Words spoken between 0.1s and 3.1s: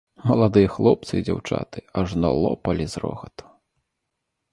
Маладыя хлопцы і дзяўчаты ажно лопалі з